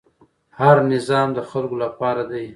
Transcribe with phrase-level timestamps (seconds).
[0.59, 2.45] هر نظام د خلکو لپاره دی